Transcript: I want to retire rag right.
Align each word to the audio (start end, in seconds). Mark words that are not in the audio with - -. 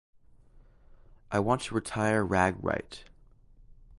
I 1.31 1.37
want 1.37 1.61
to 1.61 1.75
retire 1.75 2.25
rag 2.25 2.55
right. 2.59 3.03